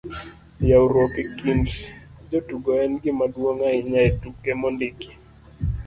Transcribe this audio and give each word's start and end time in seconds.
ywaruok 0.63 1.13
e 1.23 1.25
kind 1.37 1.67
jotugo 2.31 2.71
en 2.83 2.93
gimaduong' 3.03 3.65
ahinya 3.69 3.99
e 4.09 4.11
tuke 4.21 4.51
mondiki 4.61 5.11